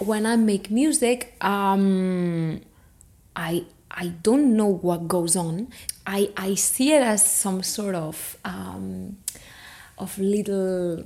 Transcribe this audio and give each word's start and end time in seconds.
when 0.00 0.26
I 0.26 0.36
make 0.36 0.70
music, 0.70 1.36
um, 1.42 2.60
I 3.34 3.64
I 3.90 4.08
don't 4.22 4.56
know 4.56 4.66
what 4.66 5.08
goes 5.08 5.36
on. 5.36 5.68
I 6.06 6.30
I 6.36 6.54
see 6.54 6.92
it 6.92 7.02
as 7.02 7.24
some 7.24 7.62
sort 7.62 7.94
of 7.94 8.36
um, 8.44 9.16
of 9.98 10.18
little 10.18 11.04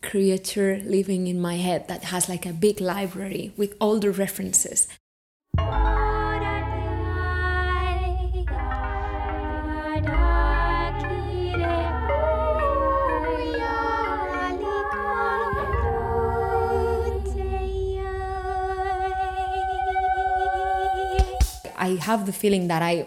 creature 0.00 0.80
living 0.84 1.26
in 1.26 1.40
my 1.40 1.56
head 1.56 1.88
that 1.88 2.04
has 2.04 2.28
like 2.28 2.46
a 2.46 2.52
big 2.52 2.80
library 2.80 3.52
with 3.56 3.74
all 3.80 3.98
the 3.98 4.12
references. 4.12 4.86
I 21.88 21.96
have 22.08 22.26
the 22.26 22.32
feeling 22.32 22.68
that 22.68 22.82
I 22.82 23.06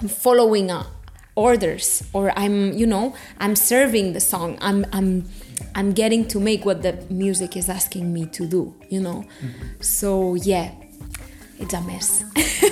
am 0.00 0.08
following 0.08 0.70
uh, 0.70 0.84
orders 1.34 2.02
or 2.12 2.32
I'm 2.36 2.72
you 2.72 2.86
know 2.86 3.14
I'm 3.38 3.54
serving 3.54 4.12
the 4.12 4.20
song 4.20 4.58
I'm 4.60 4.84
I'm 4.92 5.10
I'm 5.74 5.92
getting 5.92 6.26
to 6.32 6.40
make 6.40 6.64
what 6.64 6.82
the 6.82 6.92
music 7.10 7.56
is 7.56 7.68
asking 7.68 8.12
me 8.12 8.26
to 8.36 8.46
do 8.46 8.74
you 8.88 9.00
know 9.00 9.18
mm-hmm. 9.22 9.80
so 9.80 10.34
yeah 10.34 10.72
it's 11.60 11.74
a 11.74 11.80
mess 11.82 12.24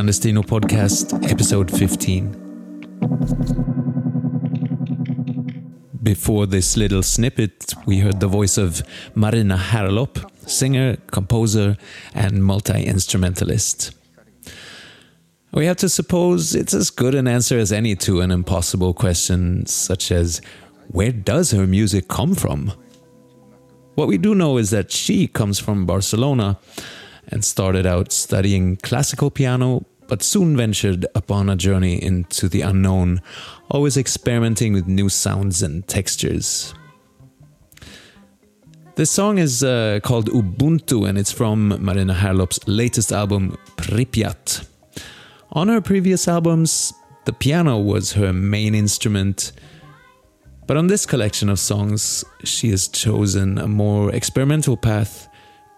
Clandestino 0.00 0.42
Podcast, 0.42 1.12
episode 1.30 1.70
15. 1.70 2.32
Before 6.02 6.46
this 6.46 6.74
little 6.78 7.02
snippet, 7.02 7.74
we 7.84 7.98
heard 7.98 8.18
the 8.18 8.26
voice 8.26 8.56
of 8.56 8.82
Marina 9.14 9.58
Herlop, 9.58 10.24
singer, 10.48 10.96
composer, 11.10 11.76
and 12.14 12.42
multi 12.42 12.82
instrumentalist. 12.82 13.90
We 15.52 15.66
have 15.66 15.76
to 15.76 15.90
suppose 15.90 16.54
it's 16.54 16.72
as 16.72 16.88
good 16.88 17.14
an 17.14 17.28
answer 17.28 17.58
as 17.58 17.70
any 17.70 17.94
to 17.96 18.22
an 18.22 18.30
impossible 18.30 18.94
question, 18.94 19.66
such 19.66 20.10
as 20.10 20.40
where 20.88 21.12
does 21.12 21.50
her 21.50 21.66
music 21.66 22.08
come 22.08 22.34
from? 22.34 22.72
What 23.96 24.08
we 24.08 24.16
do 24.16 24.34
know 24.34 24.56
is 24.56 24.70
that 24.70 24.90
she 24.92 25.26
comes 25.26 25.58
from 25.58 25.84
Barcelona 25.84 26.58
and 27.28 27.44
started 27.44 27.86
out 27.86 28.12
studying 28.12 28.76
classical 28.76 29.30
piano, 29.30 29.84
but 30.10 30.24
soon 30.24 30.56
ventured 30.56 31.06
upon 31.14 31.48
a 31.48 31.54
journey 31.54 32.02
into 32.02 32.48
the 32.48 32.62
unknown, 32.62 33.22
always 33.70 33.96
experimenting 33.96 34.72
with 34.72 34.88
new 34.88 35.08
sounds 35.08 35.62
and 35.62 35.86
textures. 35.86 36.74
This 38.96 39.08
song 39.08 39.38
is 39.38 39.62
uh, 39.62 40.00
called 40.02 40.28
Ubuntu 40.30 41.08
and 41.08 41.16
it's 41.16 41.30
from 41.30 41.68
Marina 41.82 42.12
Herlop's 42.12 42.58
latest 42.66 43.12
album, 43.12 43.56
Pripyat. 43.76 44.66
On 45.52 45.68
her 45.68 45.80
previous 45.80 46.26
albums, 46.26 46.92
the 47.24 47.32
piano 47.32 47.78
was 47.78 48.14
her 48.14 48.32
main 48.32 48.74
instrument, 48.74 49.52
but 50.66 50.76
on 50.76 50.88
this 50.88 51.06
collection 51.06 51.48
of 51.48 51.60
songs, 51.60 52.24
she 52.42 52.70
has 52.70 52.88
chosen 52.88 53.58
a 53.58 53.68
more 53.68 54.12
experimental 54.12 54.76
path 54.76 55.29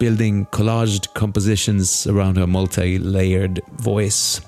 building 0.02 0.46
collaged 0.46 1.14
compositions 1.14 2.08
around 2.08 2.36
her 2.36 2.46
multi 2.48 2.98
layered 2.98 3.60
voice. 3.76 4.40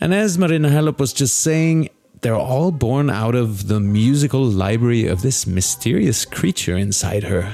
And 0.00 0.14
as 0.14 0.38
Marina 0.38 0.68
Herlop 0.68 1.00
was 1.00 1.12
just 1.12 1.40
saying, 1.40 1.88
they're 2.20 2.36
all 2.36 2.70
born 2.70 3.10
out 3.10 3.34
of 3.34 3.66
the 3.66 3.80
musical 3.80 4.44
library 4.44 5.08
of 5.08 5.22
this 5.22 5.44
mysterious 5.44 6.24
creature 6.24 6.76
inside 6.76 7.24
her. 7.24 7.52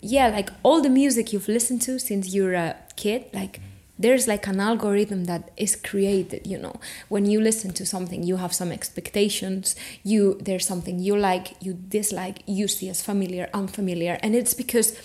Yeah, 0.00 0.28
like 0.28 0.50
all 0.62 0.80
the 0.80 0.88
music 0.88 1.32
you've 1.32 1.48
listened 1.48 1.82
to 1.82 1.98
since 1.98 2.32
you're 2.32 2.54
a 2.54 2.76
kid, 2.94 3.24
like 3.34 3.60
there's 3.98 4.28
like 4.28 4.46
an 4.46 4.60
algorithm 4.60 5.24
that 5.24 5.50
is 5.56 5.76
created 5.76 6.46
you 6.46 6.58
know. 6.58 6.76
When 7.08 7.26
you 7.26 7.40
listen 7.40 7.72
to 7.72 7.86
something 7.86 8.22
you 8.22 8.36
have 8.36 8.52
some 8.54 8.72
expectations 8.72 9.76
you 10.02 10.38
there's 10.40 10.66
something 10.66 10.98
you 10.98 11.16
like 11.16 11.54
you 11.60 11.74
dislike 11.74 12.42
you 12.46 12.68
see 12.68 12.88
as 12.88 13.02
familiar 13.02 13.48
unfamiliar. 13.52 14.18
And 14.22 14.34
it's 14.34 14.54
because 14.54 14.96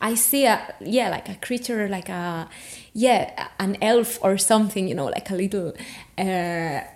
i 0.00 0.14
see 0.14 0.46
a 0.46 0.74
yeah 0.80 1.08
like 1.08 1.28
a 1.28 1.34
creature 1.36 1.88
like 1.88 2.08
a 2.08 2.48
yeah 2.92 3.48
an 3.58 3.76
elf 3.82 4.18
or 4.22 4.36
something 4.36 4.88
you 4.88 4.94
know 4.94 5.06
like 5.06 5.30
a 5.30 5.34
little 5.34 5.72
uh, 6.18 6.22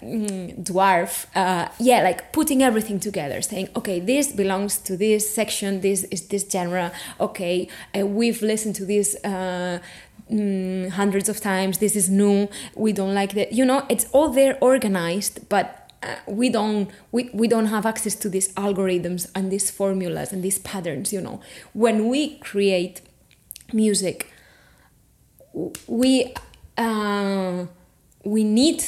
mm, 0.03 0.55
dwarf 0.63 1.27
uh, 1.35 1.69
yeah 1.79 2.03
like 2.03 2.33
putting 2.33 2.63
everything 2.63 2.99
together 2.99 3.41
saying 3.41 3.69
okay 3.77 4.01
this 4.01 4.33
belongs 4.33 4.79
to 4.79 4.97
this 4.97 5.33
section 5.33 5.81
this 5.81 6.05
is 6.05 6.29
this 6.29 6.47
genre. 6.51 6.93
Okay 7.21 7.69
uh, 7.99 8.07
we've 8.07 8.43
listened 8.43 8.75
to 8.75 8.85
this 8.85 9.15
uh, 9.25 9.79
mm, 10.31 10.91
hundreds 10.91 11.29
of 11.29 11.41
times 11.41 11.79
this 11.79 11.97
is 11.97 12.09
new 12.09 12.49
we 12.75 12.93
don't 12.93 13.15
like 13.15 13.35
that 13.35 13.53
you 13.53 13.65
know 13.65 13.85
it's 13.89 14.07
all 14.13 14.29
there 14.29 14.59
organized 14.61 15.49
but 15.49 15.85
uh, 16.05 16.17
we 16.27 16.51
don't 16.51 16.91
we, 17.13 17.31
we 17.33 17.49
don't 17.49 17.67
have 17.67 17.87
access 17.87 18.15
to 18.15 18.29
these 18.29 18.53
algorithms 18.55 19.31
and 19.35 19.51
these 19.51 19.71
formulas 19.71 20.33
and 20.33 20.43
these 20.43 20.59
patterns 20.59 21.13
you 21.13 21.21
know. 21.21 21.41
When 21.73 22.09
we 22.09 22.37
create 22.39 23.01
music 23.73 24.31
we 25.87 26.35
uh, 26.77 27.67
we 28.25 28.45
need 28.45 28.85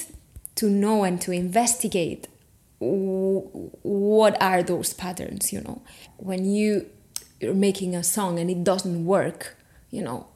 to 0.56 0.68
know 0.68 1.04
and 1.04 1.20
to 1.22 1.32
investigate 1.32 2.28
what 2.78 4.40
are 4.42 4.62
those 4.62 4.92
patterns 4.92 5.52
you 5.52 5.60
know. 5.62 5.80
When 6.18 6.44
you 6.44 6.86
you're 7.40 7.54
making 7.54 7.94
a 7.94 8.02
song 8.02 8.38
and 8.38 8.50
it 8.50 8.62
doesn't 8.64 9.06
work 9.06 9.56
you 9.90 10.02
know 10.02 10.26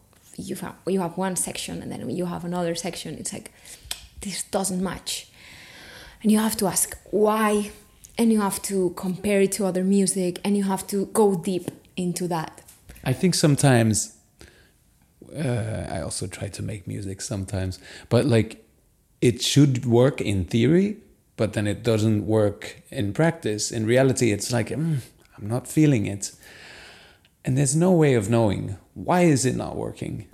you 0.40 0.56
have 0.56 0.74
you 0.86 1.00
have 1.00 1.16
one 1.16 1.36
section 1.36 1.82
and 1.82 1.90
then 1.92 2.10
you 2.10 2.26
have 2.26 2.44
another 2.44 2.74
section 2.74 3.16
it's 3.20 3.32
like 3.32 3.52
this 4.20 4.42
doesn't 4.44 4.82
match. 4.82 5.28
And 6.22 6.30
you 6.30 6.38
have 6.38 6.56
to 6.58 6.66
ask 6.66 6.96
why 7.10 7.70
and 8.18 8.32
you 8.32 8.40
have 8.40 8.60
to 8.62 8.90
compare 8.96 9.40
it 9.42 9.52
to 9.52 9.64
other 9.64 9.84
music 9.84 10.38
and 10.44 10.56
you 10.56 10.64
have 10.64 10.86
to 10.88 11.06
go 11.06 11.34
deep 11.34 11.70
into 11.96 12.28
that. 12.28 12.62
I 13.04 13.12
think 13.12 13.34
sometimes 13.34 14.16
uh, 15.36 15.86
i 15.88 16.00
also 16.00 16.26
try 16.26 16.48
to 16.48 16.60
make 16.60 16.88
music 16.88 17.20
sometimes 17.20 17.78
but 18.08 18.24
like 18.24 18.66
it 19.20 19.40
should 19.40 19.86
work 19.86 20.20
in 20.20 20.44
theory 20.44 20.96
but 21.36 21.52
then 21.52 21.68
it 21.68 21.84
doesn't 21.84 22.26
work 22.26 22.82
in 22.90 23.12
practice. 23.12 23.70
In 23.70 23.86
reality 23.86 24.32
it's 24.32 24.52
like 24.52 24.70
mm, 24.70 24.98
i'm 25.38 25.48
not 25.48 25.68
feeling 25.68 26.06
it 26.06 26.32
and 27.44 27.56
there's 27.56 27.76
no 27.76 27.90
way 27.92 28.14
of 28.14 28.28
knowing 28.28 28.76
why 28.94 29.22
is 29.22 29.44
it 29.46 29.56
not 29.56 29.76
working. 29.76 30.26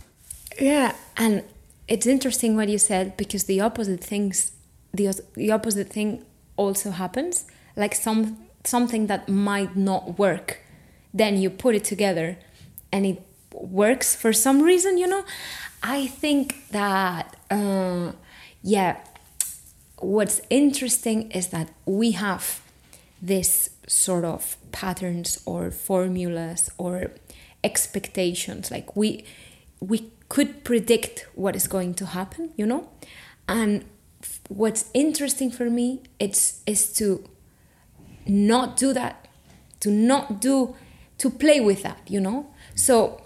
Yeah 0.61 0.95
and 1.17 1.43
it's 1.89 2.07
interesting 2.07 2.57
what 2.57 2.69
you 2.69 2.79
said 2.79 3.17
because 3.17 3.45
the 3.45 3.61
opposite 3.61 4.03
things 4.03 4.53
the, 4.93 5.21
the 5.35 5.53
opposite 5.53 5.89
thing 5.91 6.25
also 6.57 6.91
happens. 6.91 7.45
Like 7.77 7.95
some 7.95 8.47
something 8.65 9.07
that 9.07 9.29
might 9.29 9.77
not 9.77 10.19
work 10.19 10.61
then 11.15 11.41
you 11.41 11.49
put 11.49 11.75
it 11.75 11.85
together 11.85 12.37
and 12.93 13.07
it 13.07 13.23
works 13.53 14.15
for 14.15 14.33
some 14.33 14.63
reason 14.63 14.99
you 14.99 15.07
know? 15.07 15.25
I 15.83 16.07
think 16.07 16.69
that 16.71 17.37
uh, 17.51 18.13
yeah 18.63 18.97
what's 19.99 20.41
interesting 20.51 21.31
is 21.31 21.49
that 21.49 21.71
we 21.87 22.13
have 22.13 22.61
this 23.23 23.71
sort 23.87 24.25
of 24.25 24.57
patterns 24.73 25.41
or 25.45 25.71
formulas 25.71 26.71
or 26.79 27.13
expectations. 27.63 28.71
Like 28.71 28.97
we 28.97 29.25
we 29.81 30.11
could 30.29 30.65
predict 30.65 31.27
what 31.35 31.55
is 31.55 31.69
going 31.69 31.95
to 31.95 32.07
happen 32.07 32.51
you 32.57 32.67
know? 32.67 32.89
And 33.49 33.85
what's 34.49 34.91
interesting 34.95 35.51
for 35.51 35.71
me 35.71 36.01
it's 36.19 36.63
is 36.67 36.93
to 36.95 37.25
not 38.27 38.77
do 38.77 38.93
that 38.93 39.29
to 39.81 39.91
not 39.91 40.41
do 40.41 40.75
to 41.19 41.31
play 41.31 41.61
with 41.61 41.83
that 41.83 42.01
you 42.09 42.21
know? 42.21 42.47
So 42.75 43.21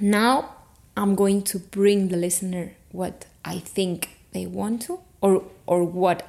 now 0.00 0.54
i'm 0.96 1.14
going 1.14 1.42
to 1.42 1.58
bring 1.58 2.08
the 2.08 2.16
listener 2.16 2.72
what 2.92 3.24
i 3.44 3.58
think 3.58 4.18
they 4.32 4.46
want 4.46 4.82
to 4.82 5.00
or 5.20 5.44
or 5.66 5.84
what 5.84 6.26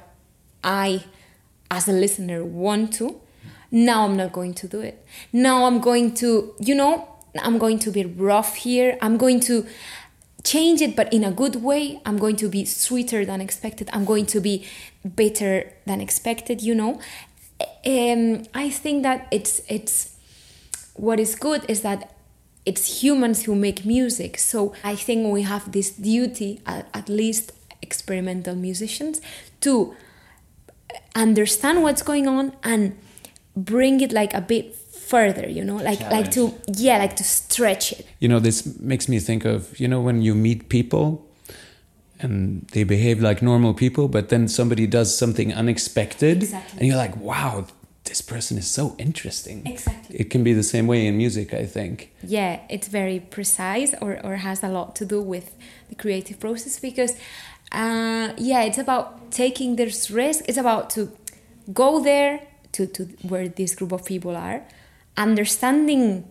i 0.64 1.04
as 1.70 1.88
a 1.88 1.92
listener 1.92 2.44
want 2.44 2.92
to 2.92 3.20
now 3.70 4.04
I'm 4.04 4.16
not 4.16 4.32
going 4.32 4.54
to 4.54 4.68
do 4.68 4.80
it. 4.80 5.04
Now 5.32 5.64
I'm 5.64 5.80
going 5.80 6.14
to, 6.14 6.54
you 6.58 6.74
know, 6.74 7.08
I'm 7.38 7.58
going 7.58 7.78
to 7.80 7.90
be 7.90 8.04
rough 8.04 8.56
here. 8.56 8.98
I'm 9.00 9.16
going 9.16 9.40
to 9.40 9.66
change 10.42 10.80
it, 10.80 10.96
but 10.96 11.12
in 11.12 11.24
a 11.24 11.30
good 11.30 11.56
way. 11.56 12.00
I'm 12.04 12.18
going 12.18 12.36
to 12.36 12.48
be 12.48 12.64
sweeter 12.64 13.24
than 13.24 13.40
expected. 13.40 13.88
I'm 13.92 14.04
going 14.04 14.26
to 14.26 14.40
be 14.40 14.66
better 15.04 15.72
than 15.86 16.00
expected, 16.00 16.62
you 16.62 16.74
know. 16.74 17.00
Um, 17.86 18.44
I 18.54 18.70
think 18.70 19.02
that 19.02 19.28
it's 19.30 19.60
it's 19.68 20.16
what 20.94 21.20
is 21.20 21.34
good 21.34 21.64
is 21.68 21.82
that 21.82 22.14
it's 22.66 23.02
humans 23.02 23.44
who 23.44 23.54
make 23.54 23.84
music. 23.84 24.38
So 24.38 24.74
I 24.84 24.96
think 24.96 25.32
we 25.32 25.42
have 25.42 25.72
this 25.72 25.90
duty, 25.90 26.60
at, 26.66 26.88
at 26.92 27.08
least 27.08 27.52
experimental 27.82 28.54
musicians, 28.54 29.20
to 29.60 29.94
understand 31.14 31.82
what's 31.82 32.02
going 32.02 32.28
on 32.28 32.52
and 32.62 32.96
bring 33.64 34.00
it 34.00 34.12
like 34.12 34.32
a 34.34 34.40
bit 34.40 34.74
further 35.10 35.48
you 35.48 35.64
know 35.64 35.76
like 35.76 35.98
Challenge. 35.98 36.26
like 36.26 36.30
to 36.36 36.42
yeah 36.86 36.98
like 36.98 37.16
to 37.16 37.24
stretch 37.24 37.92
it 37.92 38.06
You 38.20 38.28
know, 38.28 38.40
this 38.40 38.64
makes 38.92 39.08
me 39.08 39.18
think 39.20 39.44
of, 39.44 39.58
you 39.80 39.88
know, 39.88 40.00
when 40.06 40.22
you 40.22 40.34
meet 40.34 40.68
people 40.68 41.04
and 42.22 42.66
they 42.72 42.84
behave 42.84 43.20
like 43.28 43.40
normal 43.42 43.72
people, 43.74 44.06
but 44.08 44.28
then 44.28 44.46
somebody 44.48 44.86
does 44.86 45.16
something 45.16 45.52
unexpected 45.54 46.36
Exactly. 46.42 46.78
and 46.78 46.86
you're 46.86 46.96
like, 47.06 47.16
wow, 47.16 47.64
this 48.04 48.20
person 48.22 48.58
is 48.58 48.66
so 48.70 48.94
interesting. 48.98 49.62
Exactly. 49.66 50.16
It 50.20 50.30
can 50.30 50.42
be 50.44 50.52
the 50.52 50.62
same 50.62 50.86
way 50.86 51.06
in 51.06 51.16
music, 51.16 51.48
I 51.54 51.66
think. 51.76 51.94
yeah 52.22 52.60
it's 52.74 52.88
very 52.88 53.18
precise 53.36 53.94
or, 54.02 54.10
or 54.26 54.36
has 54.36 54.62
a 54.62 54.68
lot 54.68 54.88
to 55.00 55.04
do 55.06 55.20
with 55.34 55.46
the 55.88 55.94
creative 56.02 56.38
process 56.38 56.78
because 56.78 57.12
uh, 57.72 58.26
yeah 58.50 58.62
it's 58.68 58.78
about 58.86 59.06
taking 59.30 59.76
this 59.76 60.10
risk 60.10 60.40
it's 60.48 60.58
about 60.66 60.84
to 60.96 61.00
go 61.72 62.02
there 62.02 62.34
to, 62.72 62.86
to 62.86 63.04
where 63.28 63.48
this 63.48 63.74
group 63.74 63.92
of 63.92 64.04
people 64.04 64.36
are 64.36 64.62
understanding 65.16 66.24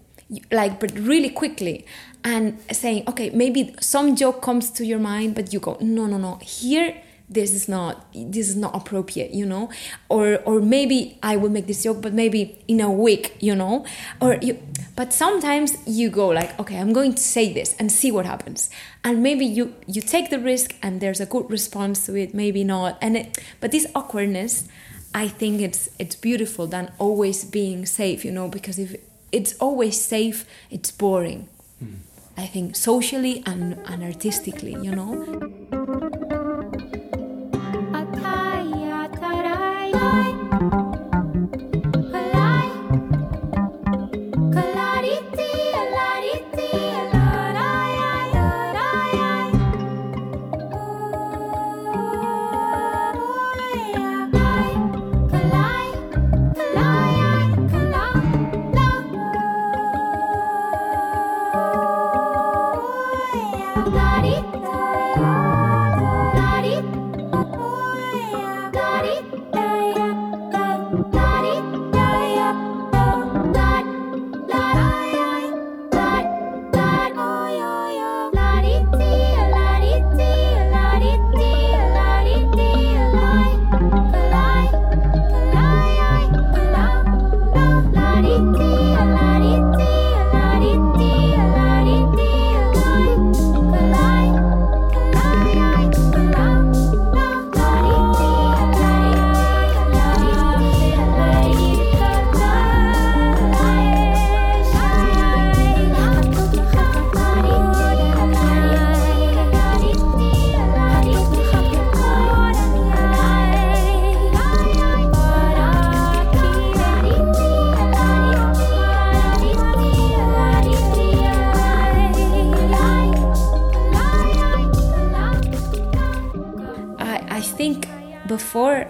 like 0.51 0.79
but 0.79 0.91
really 0.97 1.29
quickly 1.29 1.85
and 2.23 2.59
saying 2.71 3.03
okay 3.07 3.29
maybe 3.31 3.75
some 3.79 4.15
joke 4.15 4.41
comes 4.41 4.69
to 4.69 4.85
your 4.85 4.99
mind 4.99 5.35
but 5.35 5.51
you 5.53 5.59
go 5.59 5.77
no 5.81 6.05
no 6.05 6.17
no 6.17 6.35
here 6.41 7.01
this 7.29 7.53
is 7.53 7.69
not 7.69 8.05
this 8.13 8.49
is 8.49 8.55
not 8.55 8.75
appropriate 8.75 9.31
you 9.31 9.45
know? 9.45 9.69
Or 10.09 10.39
or 10.45 10.59
maybe 10.59 11.19
i 11.21 11.37
will 11.37 11.49
make 11.49 11.67
this 11.67 11.83
joke 11.83 12.01
but 12.01 12.13
maybe 12.13 12.59
in 12.67 12.81
a 12.81 12.91
week 12.91 13.37
you 13.39 13.55
know? 13.55 13.85
Or 14.19 14.37
you 14.41 14.59
but 14.95 15.13
sometimes 15.13 15.77
you 15.85 16.09
go 16.09 16.27
like 16.29 16.59
okay 16.59 16.77
i'm 16.77 16.91
going 16.91 17.13
to 17.13 17.21
say 17.21 17.53
this 17.53 17.75
and 17.77 17.91
see 17.91 18.11
what 18.11 18.25
happens. 18.25 18.69
And 19.03 19.21
maybe 19.21 19.45
you 19.45 19.75
you 19.85 20.01
take 20.01 20.29
the 20.29 20.39
risk 20.39 20.75
and 20.81 21.01
there's 21.01 21.19
a 21.19 21.25
good 21.25 21.49
response 21.49 22.05
to 22.07 22.15
it 22.15 22.33
maybe 22.33 22.63
not. 22.63 22.97
And 23.01 23.17
it, 23.17 23.37
but 23.59 23.71
this 23.71 23.85
awkwardness 23.93 24.67
i 25.13 25.27
think 25.27 25.61
it's 25.61 25.89
it's 25.99 26.15
beautiful 26.15 26.67
than 26.67 26.91
always 26.99 27.43
being 27.45 27.85
safe 27.85 28.23
you 28.23 28.31
know 28.31 28.47
because 28.47 28.77
if 28.79 28.95
it's 29.31 29.53
always 29.59 29.99
safe 29.99 30.45
it's 30.71 30.91
boring. 30.91 31.47
Hmm. 31.79 31.95
I 32.37 32.45
think 32.47 32.75
socially 32.75 33.43
and, 33.45 33.77
and 33.85 34.03
artistically 34.03 34.71
you 34.81 34.91
know 34.95 36.18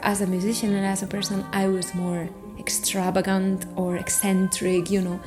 as 0.09 0.21
a 0.21 0.27
musician 0.27 0.73
and 0.73 0.85
as 0.85 1.03
a 1.03 1.07
person 1.07 1.45
I 1.53 1.67
was 1.67 1.93
more 1.93 2.27
extravagant 2.57 3.65
or 3.75 3.95
eccentric, 3.95 4.89
you 4.89 5.01
know. 5.01 5.19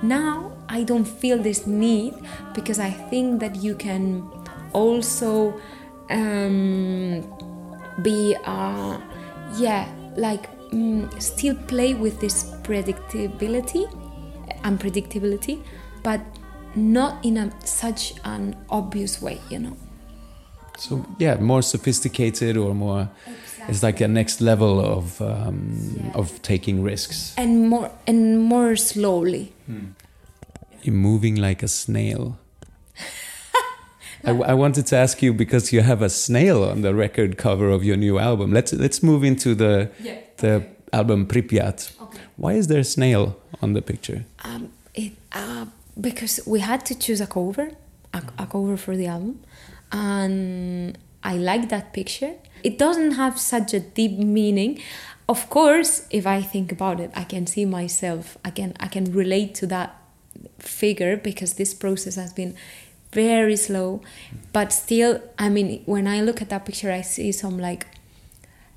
Now 0.00 0.52
I 0.68 0.84
don't 0.84 1.04
feel 1.22 1.38
this 1.38 1.66
need 1.66 2.14
because 2.54 2.78
I 2.78 2.90
think 3.10 3.40
that 3.40 3.56
you 3.56 3.74
can 3.74 4.30
also 4.72 5.60
um, 6.10 7.26
be, 8.00 8.36
uh, 8.44 8.96
yeah, 9.56 9.88
like 10.16 10.44
mm, 10.70 11.02
still 11.20 11.56
play 11.72 11.94
with 11.94 12.20
this 12.20 12.44
predictability, 12.62 13.84
unpredictability, 14.62 15.62
but 16.04 16.20
not 16.76 17.24
in 17.24 17.38
a 17.38 17.66
such 17.66 18.14
an 18.24 18.54
obvious 18.70 19.20
way, 19.20 19.40
you 19.50 19.58
know. 19.58 19.76
So, 20.76 21.04
yeah, 21.18 21.34
more 21.40 21.62
sophisticated 21.62 22.56
or 22.56 22.72
more. 22.72 23.10
It's 23.68 23.82
like 23.82 24.00
a 24.00 24.08
next 24.08 24.40
level 24.40 24.80
of 24.80 25.20
um, 25.20 26.10
of 26.14 26.40
taking 26.42 26.82
risks. 26.82 27.34
and 27.36 27.68
more 27.68 27.90
and 28.06 28.40
more 28.42 28.76
slowly. 28.76 29.52
You're 30.82 30.94
moving 30.94 31.36
like 31.36 31.62
a 31.62 31.68
snail. 31.68 32.38
I, 34.24 34.30
I 34.30 34.54
wanted 34.54 34.86
to 34.86 34.96
ask 34.96 35.22
you 35.22 35.32
because 35.34 35.72
you 35.72 35.82
have 35.82 36.02
a 36.02 36.08
snail 36.08 36.64
on 36.64 36.82
the 36.82 36.94
record 36.94 37.36
cover 37.36 37.68
of 37.70 37.84
your 37.84 37.96
new 37.96 38.18
album. 38.18 38.52
Let's 38.52 38.72
let's 38.72 39.02
move 39.02 39.22
into 39.22 39.54
the 39.54 39.90
Yeah, 40.00 40.18
the 40.38 40.62
album 40.92 41.26
Pripyat. 41.26 41.92
Okay. 42.00 42.18
Why 42.36 42.54
is 42.54 42.66
there 42.68 42.80
a 42.80 42.84
snail 42.84 43.36
on 43.62 43.74
the 43.74 43.82
picture? 43.82 44.24
Um, 44.44 44.70
it, 44.94 45.12
uh, 45.32 45.66
because 46.00 46.40
we 46.46 46.60
had 46.60 46.84
to 46.86 46.94
choose 46.98 47.20
a 47.20 47.26
cover, 47.26 47.70
a, 48.14 48.22
a 48.38 48.46
cover 48.46 48.76
for 48.76 48.96
the 48.96 49.06
album, 49.06 49.40
and 49.92 50.96
I 51.22 51.36
like 51.36 51.68
that 51.68 51.92
picture. 51.92 52.34
It 52.62 52.78
doesn't 52.78 53.12
have 53.12 53.38
such 53.38 53.74
a 53.74 53.80
deep 53.80 54.18
meaning. 54.18 54.80
Of 55.28 55.50
course, 55.50 56.06
if 56.10 56.26
I 56.26 56.40
think 56.40 56.72
about 56.72 57.00
it, 57.00 57.10
I 57.14 57.24
can 57.24 57.46
see 57.46 57.64
myself. 57.64 58.38
I 58.44 58.50
can 58.50 58.74
I 58.80 58.88
can 58.88 59.12
relate 59.12 59.54
to 59.56 59.66
that 59.66 59.96
figure 60.58 61.16
because 61.16 61.54
this 61.54 61.74
process 61.74 62.14
has 62.16 62.32
been 62.32 62.54
very 63.12 63.56
slow, 63.56 64.02
but 64.52 64.72
still, 64.72 65.20
I 65.38 65.48
mean, 65.48 65.82
when 65.86 66.06
I 66.06 66.20
look 66.20 66.42
at 66.42 66.50
that 66.50 66.66
picture, 66.66 66.92
I 66.92 67.00
see 67.00 67.32
some 67.32 67.58
like 67.58 67.86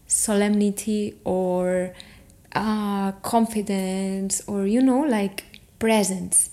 solemnity 0.08 1.16
or 1.24 1.94
uh, 2.54 3.12
confidence 3.24 4.42
or 4.48 4.68
you 4.68 4.82
know 4.82 5.02
like 5.02 5.62
presence 5.80 6.50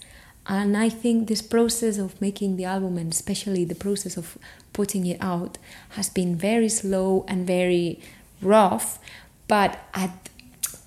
and 0.49 0.77
i 0.77 0.89
think 0.89 1.29
this 1.29 1.43
process 1.43 1.99
of 1.99 2.21
making 2.21 2.57
the 2.57 2.65
album 2.65 2.99
and 2.99 3.13
especially 3.13 3.65
the 3.65 3.75
process 3.75 4.17
of 4.17 4.39
putting 4.79 5.07
it 5.07 5.19
out 5.21 5.59
has 5.91 6.09
been 6.09 6.37
very 6.37 6.69
slow 6.69 7.25
and 7.27 7.45
very 7.45 8.01
rough. 8.41 9.01
But 9.49 9.79
at 9.93 10.29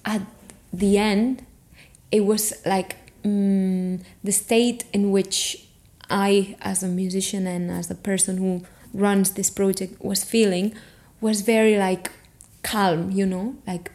at 0.05 0.21
the 0.71 0.97
end 0.97 1.45
it 2.11 2.21
was 2.21 2.53
like 2.65 2.95
mm, 3.23 3.99
the 4.23 4.31
state 4.31 4.85
in 4.93 5.11
which 5.11 5.67
i 6.09 6.55
as 6.61 6.83
a 6.83 6.87
musician 6.87 7.45
and 7.47 7.69
as 7.69 7.91
a 7.91 7.95
person 7.95 8.37
who 8.37 8.63
runs 8.93 9.31
this 9.31 9.49
project 9.49 10.01
was 10.03 10.23
feeling 10.23 10.73
was 11.19 11.41
very 11.41 11.77
like 11.77 12.11
calm 12.63 13.11
you 13.11 13.25
know 13.25 13.55
like 13.67 13.91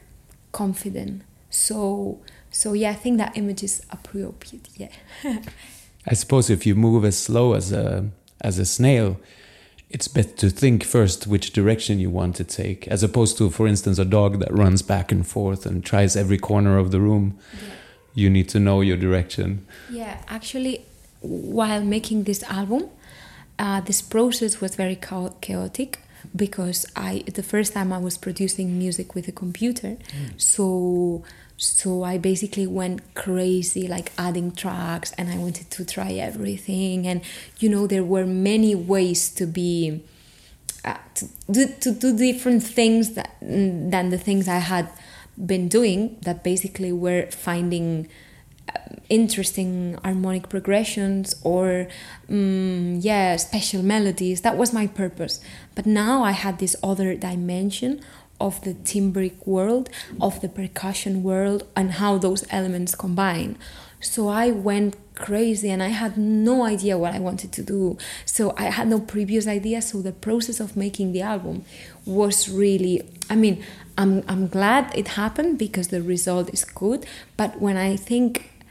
confident. 0.52 1.22
So 1.50 2.20
so 2.56 2.72
yeah, 2.72 2.90
I 2.90 2.94
think 2.94 3.18
that 3.18 3.36
image 3.36 3.62
is 3.62 3.82
appropriate. 3.90 4.68
Yeah. 4.76 4.88
I 6.06 6.14
suppose 6.14 6.48
if 6.48 6.64
you 6.64 6.74
move 6.74 7.04
as 7.04 7.18
slow 7.18 7.52
as 7.52 7.70
a 7.70 8.08
as 8.40 8.58
a 8.58 8.64
snail, 8.64 9.20
it's 9.90 10.08
better 10.08 10.34
to 10.36 10.48
think 10.48 10.82
first 10.82 11.26
which 11.26 11.52
direction 11.52 11.98
you 11.98 12.08
want 12.08 12.34
to 12.36 12.44
take, 12.44 12.88
as 12.88 13.02
opposed 13.02 13.36
to, 13.38 13.50
for 13.50 13.66
instance, 13.66 13.98
a 13.98 14.06
dog 14.06 14.40
that 14.40 14.50
runs 14.52 14.80
back 14.80 15.12
and 15.12 15.26
forth 15.26 15.66
and 15.66 15.84
tries 15.84 16.16
every 16.16 16.38
corner 16.38 16.78
of 16.78 16.92
the 16.92 17.00
room. 17.00 17.38
Yeah. 17.52 17.68
You 18.14 18.30
need 18.30 18.48
to 18.48 18.58
know 18.58 18.80
your 18.80 18.96
direction. 18.96 19.66
Yeah, 19.90 20.16
actually, 20.26 20.80
while 21.20 21.84
making 21.84 22.24
this 22.24 22.42
album, 22.44 22.88
uh, 23.58 23.82
this 23.82 24.00
process 24.00 24.62
was 24.62 24.76
very 24.76 24.96
chaotic 24.96 25.98
because 26.34 26.86
I 26.96 27.22
the 27.34 27.42
first 27.42 27.74
time 27.74 27.92
I 27.92 27.98
was 27.98 28.16
producing 28.16 28.78
music 28.78 29.14
with 29.14 29.28
a 29.28 29.32
computer, 29.32 29.98
mm. 29.98 30.40
so 30.40 31.22
so 31.56 32.02
I 32.02 32.18
basically 32.18 32.66
went 32.66 33.14
crazy, 33.14 33.88
like 33.88 34.12
adding 34.18 34.52
tracks, 34.52 35.12
and 35.16 35.30
I 35.30 35.38
wanted 35.38 35.70
to 35.70 35.84
try 35.84 36.12
everything. 36.12 37.06
And 37.06 37.22
you 37.58 37.68
know, 37.68 37.86
there 37.86 38.04
were 38.04 38.26
many 38.26 38.74
ways 38.74 39.30
to 39.34 39.46
be 39.46 40.04
uh, 40.84 40.98
to, 41.14 41.28
do, 41.50 41.66
to 41.80 41.92
do 41.92 42.16
different 42.16 42.62
things 42.62 43.14
that, 43.14 43.36
than 43.40 44.10
the 44.10 44.18
things 44.18 44.48
I 44.48 44.58
had 44.58 44.88
been 45.44 45.68
doing. 45.68 46.18
That 46.22 46.44
basically 46.44 46.92
were 46.92 47.26
finding 47.30 48.08
uh, 48.68 48.78
interesting 49.08 49.98
harmonic 50.04 50.50
progressions 50.50 51.36
or 51.42 51.88
um, 52.28 52.98
yeah 53.00 53.36
special 53.36 53.82
melodies 53.82 54.40
that 54.40 54.56
was 54.56 54.72
my 54.72 54.88
purpose 54.88 55.38
but 55.76 55.86
now 55.86 56.24
i 56.24 56.32
had 56.32 56.58
this 56.58 56.74
other 56.82 57.14
dimension 57.14 58.00
of 58.40 58.62
the 58.62 58.74
timbric 58.74 59.46
world, 59.46 59.88
of 60.20 60.40
the 60.40 60.48
percussion 60.48 61.22
world, 61.22 61.66
and 61.74 61.92
how 61.92 62.18
those 62.18 62.44
elements 62.50 62.94
combine. 62.94 63.56
So 64.00 64.28
I 64.28 64.50
went 64.50 64.96
crazy 65.14 65.70
and 65.70 65.82
I 65.82 65.88
had 65.88 66.18
no 66.18 66.64
idea 66.64 66.98
what 66.98 67.14
I 67.14 67.18
wanted 67.18 67.50
to 67.52 67.62
do. 67.62 67.96
So 68.24 68.54
I 68.56 68.64
had 68.64 68.88
no 68.88 69.00
previous 69.00 69.46
idea. 69.46 69.80
So 69.82 70.02
the 70.02 70.12
process 70.12 70.60
of 70.60 70.76
making 70.76 71.12
the 71.12 71.22
album 71.22 71.64
was 72.04 72.48
really, 72.48 73.02
I 73.30 73.34
mean, 73.34 73.64
I'm, 73.98 74.22
I'm 74.28 74.46
glad 74.48 74.92
it 74.94 75.08
happened 75.08 75.58
because 75.58 75.88
the 75.88 76.02
result 76.02 76.52
is 76.52 76.64
good. 76.64 77.06
But 77.36 77.60
when 77.60 77.76
I 77.76 77.96
think 77.96 78.64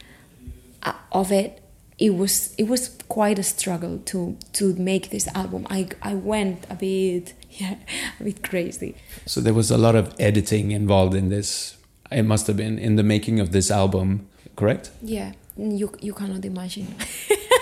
uh, 0.83 0.93
of 1.11 1.31
it, 1.31 1.61
it 1.97 2.13
was 2.13 2.53
it 2.57 2.67
was 2.67 2.89
quite 3.07 3.39
a 3.39 3.43
struggle 3.43 3.99
to 3.99 4.37
to 4.53 4.75
make 4.75 5.11
this 5.11 5.27
album. 5.33 5.65
I 5.69 5.87
I 6.01 6.13
went 6.13 6.65
a 6.69 6.75
bit 6.75 7.33
yeah, 7.59 7.75
a 8.19 8.23
bit 8.23 8.43
crazy. 8.43 8.95
So 9.25 9.41
there 9.41 9.53
was 9.53 9.71
a 9.71 9.77
lot 9.77 9.95
of 9.95 10.13
editing 10.19 10.71
involved 10.71 11.15
in 11.15 11.29
this. 11.29 11.77
It 12.11 12.23
must 12.23 12.47
have 12.47 12.57
been 12.57 12.77
in 12.77 12.95
the 12.95 13.03
making 13.03 13.39
of 13.39 13.51
this 13.51 13.71
album, 13.71 14.27
correct? 14.55 14.91
Yeah, 15.01 15.33
you 15.57 15.91
you 16.01 16.13
cannot 16.13 16.43
imagine. 16.45 16.95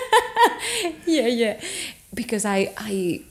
yeah, 1.06 1.26
yeah, 1.26 1.60
because 2.12 2.44
I 2.44 2.72
I 2.76 3.24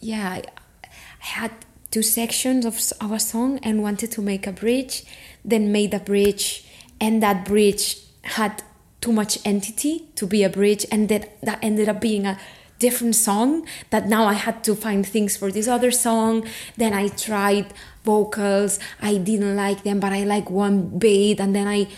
yeah 0.00 0.30
I, 0.30 0.42
I 0.84 0.88
had 1.18 1.50
two 1.90 2.02
sections 2.02 2.64
of 2.64 2.80
our 3.00 3.18
song 3.18 3.58
and 3.62 3.82
wanted 3.82 4.12
to 4.12 4.22
make 4.22 4.46
a 4.46 4.52
bridge, 4.52 5.04
then 5.44 5.72
made 5.72 5.94
a 5.94 6.00
bridge, 6.00 6.64
and 7.00 7.22
that 7.22 7.44
bridge 7.44 7.98
had 8.22 8.62
too 9.00 9.12
much 9.12 9.38
entity 9.44 10.06
to 10.16 10.26
be 10.26 10.42
a 10.42 10.50
bridge, 10.50 10.86
and 10.92 11.08
that 11.08 11.40
that 11.42 11.58
ended 11.62 11.88
up 11.88 12.00
being 12.00 12.26
a 12.26 12.38
different 12.78 13.14
song 13.14 13.66
that 13.90 14.06
now 14.06 14.26
I 14.26 14.34
had 14.34 14.62
to 14.64 14.74
find 14.74 15.06
things 15.06 15.36
for 15.36 15.50
this 15.50 15.68
other 15.68 15.90
song. 15.90 16.46
Then 16.76 16.92
I 16.92 17.08
tried 17.08 17.72
vocals. 18.04 18.78
I 19.00 19.18
didn't 19.18 19.56
like 19.56 19.82
them, 19.82 20.00
but 20.00 20.12
I 20.12 20.24
like 20.24 20.50
one 20.50 20.98
beat. 20.98 21.40
And 21.40 21.54
then 21.54 21.66
I, 21.66 21.88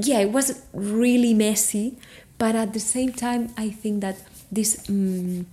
yeah, 0.00 0.20
it 0.20 0.32
was 0.32 0.62
really 0.72 1.34
messy. 1.34 1.98
But 2.38 2.54
at 2.54 2.72
the 2.72 2.80
same 2.80 3.12
time, 3.12 3.52
I 3.56 3.70
think 3.70 4.00
that 4.00 4.16
this 4.50 4.88
um, 4.88 5.46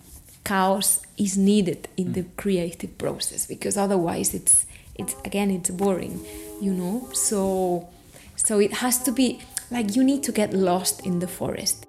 chaos 0.45 1.01
is 1.17 1.37
needed 1.37 1.87
in 1.97 2.13
the 2.13 2.23
creative 2.37 2.97
process 2.97 3.45
because 3.45 3.75
otherwise 3.75 4.33
it's 4.33 4.65
it's 4.93 5.15
again 5.25 5.49
it's 5.51 5.71
boring, 5.71 6.23
you 6.61 6.73
know. 6.73 7.09
So 7.11 7.89
so 8.35 8.59
it 8.59 8.73
has 8.73 9.01
to 9.03 9.11
be 9.11 9.41
like 9.71 9.95
you 9.95 10.03
need 10.03 10.23
to 10.23 10.31
get 10.31 10.53
lost 10.53 11.05
in 11.05 11.19
the 11.19 11.27
forest. 11.27 11.85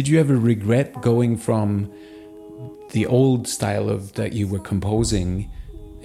Did 0.00 0.08
you 0.08 0.18
ever 0.18 0.38
regret 0.38 1.02
going 1.02 1.36
from 1.36 1.92
the 2.92 3.04
old 3.04 3.46
style 3.46 3.90
of 3.90 4.14
that 4.14 4.32
you 4.32 4.48
were 4.48 4.58
composing 4.58 5.50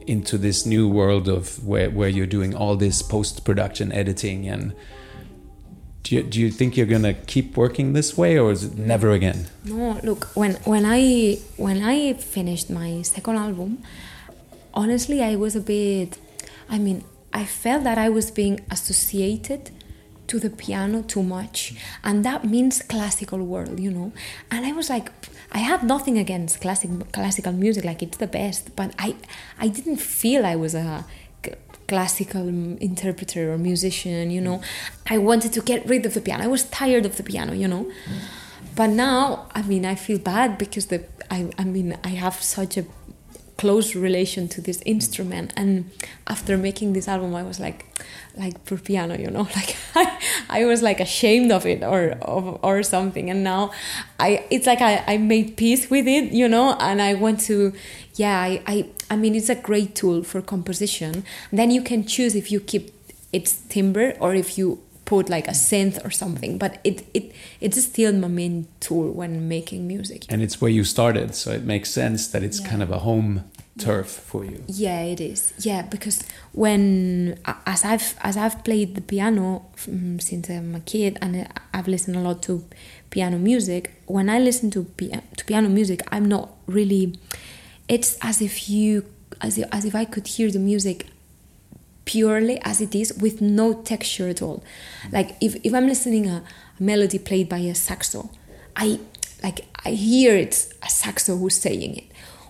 into 0.06 0.38
this 0.38 0.66
new 0.66 0.90
world 0.90 1.30
of 1.30 1.66
where, 1.66 1.90
where 1.90 2.10
you're 2.10 2.28
doing 2.28 2.54
all 2.54 2.76
this 2.76 3.02
post 3.02 3.46
production 3.46 3.94
editing? 3.94 4.50
And 4.50 4.74
do 6.04 6.16
you, 6.16 6.24
do 6.24 6.42
you 6.42 6.52
think 6.52 6.76
you're 6.76 6.86
gonna 6.98 7.14
keep 7.14 7.56
working 7.56 7.94
this 7.94 8.18
way 8.18 8.38
or 8.38 8.52
is 8.52 8.66
it 8.66 8.78
never 8.78 9.12
again? 9.12 9.48
No 9.64 9.98
look 10.04 10.26
when 10.36 10.56
when 10.66 10.84
i 10.86 11.36
when 11.56 11.82
i 11.82 12.12
finished 12.16 12.70
my 12.70 13.02
second 13.02 13.38
album 13.38 13.82
honestly 14.74 15.24
i 15.24 15.38
was 15.38 15.56
a 15.56 15.62
bit 15.62 16.18
i 16.70 16.78
mean 16.78 17.06
i 17.32 17.46
felt 17.46 17.86
that 17.86 17.98
i 17.98 18.10
was 18.10 18.30
being 18.30 18.60
associated 18.70 19.72
to 20.28 20.40
the 20.40 20.50
piano 20.50 21.02
too 21.02 21.24
much. 21.24 21.74
And 22.04 22.24
that 22.26 22.44
means 22.46 22.82
classical 22.82 23.40
world 23.40 23.80
you 23.80 23.92
know? 23.92 24.12
And 24.52 24.66
i 24.66 24.72
was 24.72 24.90
like 24.90 25.12
i 25.52 25.60
have 25.60 25.84
nothing 25.84 26.18
against 26.18 26.62
classic 26.62 26.90
classical 27.12 27.54
music 27.54 27.84
like 27.86 28.02
it's 28.02 28.18
the 28.18 28.28
best 28.28 28.76
but 28.76 28.94
i 29.00 29.16
i 29.60 29.68
didn't 29.68 29.98
feel 29.98 30.46
i 30.46 30.56
was 30.56 30.74
a 30.76 31.06
classical 31.88 32.48
interpreter 32.48 33.52
or 33.54 33.58
musician 33.58 34.32
you 34.32 34.42
know? 34.42 34.62
I 35.08 35.18
wanted 35.20 35.54
to 35.54 35.62
get 35.62 35.88
rid 35.88 36.04
of 36.06 36.16
the 36.16 36.22
piano. 36.22 36.44
I 36.44 36.48
was 36.48 36.64
tired 36.64 37.06
of 37.06 37.18
the 37.18 37.24
piano 37.24 37.54
you 37.54 37.68
know? 37.68 37.92
But 38.76 38.88
now 38.88 39.48
i 39.54 39.62
mean 39.62 39.86
i 39.86 39.96
feel 39.96 40.20
bad 40.20 40.58
because 40.58 40.88
the 40.88 41.06
i 41.30 41.50
i 41.58 41.64
mean 41.64 41.98
i 42.04 42.10
have 42.10 42.42
such 42.42 42.78
a 42.78 42.86
close 43.58 43.96
relation 43.96 44.48
to 44.50 44.62
this 44.62 44.82
instrument. 44.86 45.54
And 45.56 45.92
after 46.28 46.58
making 46.58 46.94
this 46.94 47.08
album 47.08 47.36
i 47.36 47.44
was 47.44 47.60
like 47.60 47.86
like 48.36 48.64
for 48.66 48.78
piano 48.78 49.18
you 49.18 49.30
know 49.30 49.48
like 49.56 49.76
i, 49.96 50.20
I 50.50 50.66
was 50.66 50.82
like 50.82 51.00
ashamed 51.00 51.52
of 51.52 51.66
it 51.66 51.84
or 51.84 52.18
of, 52.22 52.60
or 52.64 52.84
something. 52.84 53.30
And 53.30 53.44
now 53.44 53.72
i 54.20 54.46
it's 54.50 54.68
like 54.68 54.82
I, 54.82 55.04
I 55.08 55.18
made 55.18 55.58
peace 55.58 55.90
with 55.90 56.08
it 56.08 56.32
you 56.32 56.48
know 56.48 56.76
and 56.80 57.02
i 57.02 57.14
want 57.14 57.40
to 57.42 57.74
yeah 58.16 58.40
I, 58.40 58.62
I 58.66 58.90
i 59.10 59.16
mean 59.16 59.36
it's 59.36 59.50
a 59.50 59.56
great 59.56 59.96
tool 59.96 60.24
for 60.24 60.42
composition. 60.42 61.24
Then 61.52 61.72
you 61.72 61.82
can 61.82 62.06
choose 62.06 62.36
if 62.36 62.52
you 62.52 62.60
keep 62.60 62.92
its 63.32 63.62
timbre 63.70 64.16
or 64.20 64.34
if 64.34 64.58
you 64.58 64.80
put 65.06 65.30
like 65.30 65.48
a 65.48 65.52
synth 65.52 66.04
or 66.04 66.10
something 66.10 66.58
but 66.58 66.80
it 66.84 67.06
it 67.14 67.32
it's 67.62 67.82
still 67.84 68.12
my 68.12 68.28
main 68.28 68.68
tool 68.80 69.12
when 69.12 69.48
making 69.48 69.88
music. 69.88 70.26
And 70.30 70.42
it's 70.42 70.60
where 70.60 70.72
you 70.72 70.84
started 70.84 71.36
so 71.36 71.52
it 71.52 71.64
makes 71.64 71.92
sense 71.92 72.28
that 72.30 72.44
it's 72.44 72.60
yeah. 72.60 72.70
kind 72.70 72.84
of 72.84 72.92
a 72.92 73.00
home 73.00 73.44
turf 73.78 74.08
for 74.08 74.46
you. 74.46 74.64
Yeah 74.68 75.02
it 75.02 75.22
is. 75.22 75.54
Yeah 75.60 75.84
because 75.84 76.24
when 76.56 77.38
as 77.66 77.84
i've 77.84 78.16
as 78.22 78.38
i've 78.38 78.64
played 78.64 78.96
the 78.96 79.02
piano 79.02 79.66
mm, 79.82 80.22
since 80.22 80.50
i'm 80.50 80.74
a 80.74 80.80
kid 80.80 81.18
and 81.22 81.48
i've 81.74 81.88
listened 81.88 82.16
a 82.16 82.20
lot 82.20 82.42
to 82.42 82.64
piano 83.10 83.38
music 83.38 84.02
when 84.06 84.30
i 84.30 84.40
listen 84.40 84.72
to, 84.72 84.86
to 85.36 85.46
piano 85.46 85.68
music 85.68 86.02
i'm 86.14 86.26
not 86.26 86.50
really 86.66 87.20
it's 87.90 88.18
as 88.22 88.42
if 88.42 88.70
you 88.70 89.06
as 89.42 89.58
if, 89.58 89.68
as 89.74 89.84
if 89.84 89.94
i 89.94 90.06
could 90.06 90.28
hear 90.28 90.50
the 90.50 90.60
music 90.60 91.08
purely 92.06 92.60
as 92.62 92.82
it 92.82 92.96
is 92.96 93.14
with 93.20 93.42
no 93.42 93.74
texture 93.74 94.30
at 94.30 94.42
all. 94.42 94.64
Like 95.12 95.36
if, 95.42 95.56
if 95.64 95.74
I'm 95.74 95.88
listening 95.88 96.28
a, 96.28 96.44
a 96.80 96.84
melody 96.84 97.20
played 97.20 97.50
by 97.50 97.58
a 97.58 97.76
saxo, 97.76 98.30
I 98.76 99.00
like 99.44 99.66
I 99.86 99.92
hear 99.92 100.36
it's 100.36 100.74
a 100.82 100.90
saxo 100.90 101.38
who's 101.38 101.56
saying 101.56 101.98
it. 101.98 102.06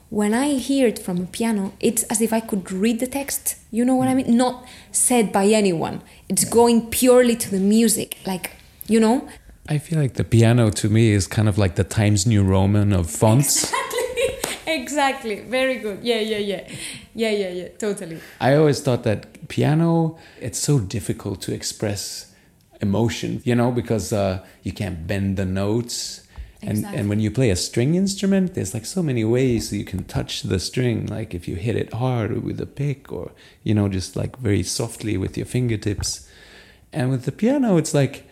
When 0.09 0.33
I 0.33 0.53
hear 0.53 0.87
it 0.87 0.99
from 0.99 1.17
a 1.17 1.25
piano, 1.25 1.73
it's 1.79 2.03
as 2.03 2.21
if 2.21 2.31
I 2.31 2.39
could 2.39 2.71
read 2.71 2.99
the 2.99 3.07
text. 3.07 3.57
You 3.71 3.83
know 3.83 3.95
what 3.95 4.07
I 4.07 4.13
mean? 4.13 4.37
Not 4.37 4.65
said 4.91 5.31
by 5.31 5.47
anyone. 5.47 6.01
It's 6.29 6.45
going 6.45 6.89
purely 6.89 7.35
to 7.35 7.51
the 7.51 7.59
music. 7.59 8.17
Like, 8.25 8.51
you 8.87 8.99
know? 8.99 9.27
I 9.67 9.79
feel 9.79 9.99
like 9.99 10.13
the 10.13 10.23
piano 10.23 10.69
to 10.69 10.89
me 10.89 11.11
is 11.11 11.25
kind 11.25 11.49
of 11.49 11.57
like 11.57 11.75
the 11.75 11.83
Times 11.83 12.27
New 12.27 12.43
Roman 12.43 12.93
of 12.93 13.09
fonts. 13.09 13.73
Exactly. 14.81 15.41
Very 15.41 15.77
good. 15.77 15.99
Yeah, 16.03 16.19
yeah, 16.19 16.37
yeah. 16.37 16.69
Yeah, 17.13 17.31
yeah, 17.31 17.49
yeah. 17.49 17.67
Totally. 17.77 18.19
I 18.39 18.55
always 18.55 18.81
thought 18.81 19.03
that 19.03 19.47
piano, 19.47 20.17
it's 20.39 20.59
so 20.59 20.79
difficult 20.79 21.41
to 21.43 21.53
express 21.53 22.33
emotion, 22.81 23.41
you 23.45 23.55
know, 23.55 23.71
because 23.71 24.11
uh, 24.11 24.45
you 24.63 24.71
can't 24.71 25.07
bend 25.07 25.37
the 25.37 25.45
notes. 25.45 26.21
And, 26.61 26.71
exactly. 26.71 26.99
and 26.99 27.09
when 27.09 27.19
you 27.19 27.31
play 27.31 27.51
a 27.51 27.55
string 27.55 27.95
instrument, 27.95 28.55
there's 28.55 28.73
like 28.73 28.85
so 28.85 29.03
many 29.03 29.23
ways 29.23 29.69
that 29.69 29.77
you 29.77 29.85
can 29.85 30.03
touch 30.03 30.43
the 30.43 30.59
string. 30.59 31.05
Like 31.05 31.33
if 31.33 31.47
you 31.47 31.55
hit 31.55 31.75
it 31.75 31.93
hard 31.93 32.43
with 32.43 32.59
a 32.59 32.65
pick, 32.65 33.11
or 33.11 33.31
you 33.63 33.73
know, 33.73 33.87
just 33.87 34.15
like 34.15 34.37
very 34.37 34.63
softly 34.63 35.15
with 35.17 35.37
your 35.37 35.45
fingertips. 35.45 36.27
And 36.91 37.11
with 37.11 37.23
the 37.25 37.31
piano, 37.31 37.77
it's 37.77 37.93
like 37.93 38.27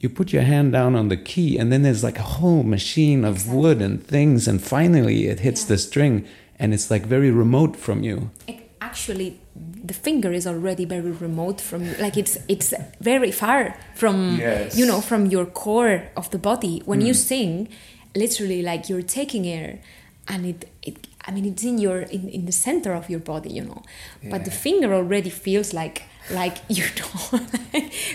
you 0.00 0.08
put 0.08 0.32
your 0.32 0.42
hand 0.42 0.72
down 0.72 0.96
on 0.96 1.08
the 1.08 1.16
key, 1.16 1.58
and 1.58 1.70
then 1.70 1.82
there's 1.82 2.02
like 2.02 2.18
a 2.18 2.28
whole 2.38 2.62
machine 2.62 3.24
of 3.24 3.36
exactly. 3.36 3.58
wood 3.58 3.82
and 3.82 4.04
things, 4.04 4.48
and 4.48 4.60
finally 4.62 5.26
it 5.26 5.40
hits 5.40 5.62
yeah. 5.62 5.68
the 5.68 5.78
string, 5.78 6.26
and 6.58 6.72
it's 6.74 6.90
like 6.90 7.04
very 7.06 7.30
remote 7.30 7.76
from 7.76 8.02
you. 8.02 8.30
Actually, 8.80 9.38
the 9.84 9.94
finger 9.94 10.32
is 10.32 10.46
already 10.46 10.84
very 10.84 11.10
remote 11.10 11.60
from 11.60 11.84
you 11.84 11.94
like 11.98 12.16
it's 12.16 12.38
it's 12.48 12.72
very 13.00 13.30
far 13.30 13.76
from 13.94 14.36
yes. 14.38 14.76
you 14.76 14.86
know 14.86 15.00
from 15.00 15.26
your 15.26 15.46
core 15.46 16.02
of 16.16 16.30
the 16.30 16.38
body 16.38 16.82
when 16.84 17.00
mm. 17.00 17.06
you 17.06 17.14
sing 17.14 17.68
literally 18.14 18.62
like 18.62 18.88
you're 18.88 19.02
taking 19.02 19.46
air 19.46 19.80
and 20.28 20.46
it, 20.46 20.68
it 20.82 21.08
i 21.26 21.30
mean 21.30 21.44
it's 21.44 21.64
in 21.64 21.78
your 21.78 22.00
in, 22.00 22.28
in 22.28 22.46
the 22.46 22.52
center 22.52 22.92
of 22.94 23.10
your 23.10 23.20
body 23.20 23.50
you 23.50 23.62
know 23.62 23.82
yeah. 24.22 24.30
but 24.30 24.44
the 24.44 24.50
finger 24.50 24.94
already 24.94 25.30
feels 25.30 25.72
like 25.72 26.02
like 26.30 26.58
you 26.68 26.84
know 26.98 27.40